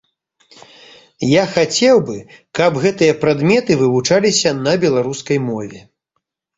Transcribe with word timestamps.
Я 1.31 1.43
хацеў 1.57 2.01
бы, 2.09 2.17
каб 2.61 2.81
гэтыя 2.87 3.13
прадметы 3.23 3.71
вывучаліся 3.85 4.59
на 4.65 4.73
беларускай 4.89 5.37
мове. 5.49 5.89